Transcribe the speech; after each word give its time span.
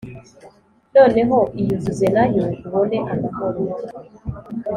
Noneho 0.95 1.37
iyuzuze 1.59 2.07
na 2.15 2.25
yo 2.35 2.45
ubone 2.65 2.97
amahoro 3.13 3.61